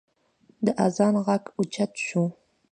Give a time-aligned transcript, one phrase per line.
[0.65, 2.23] د اذان غږ اوچت شو.